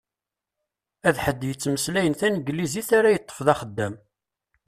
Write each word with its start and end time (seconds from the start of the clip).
D 1.13 1.15
ḥedd 1.23 1.41
yettmeslayen 1.45 2.15
taneglizit 2.19 2.89
ara 2.97 3.13
yeṭṭef 3.15 3.39
d 3.45 3.47
axeddam. 3.53 3.95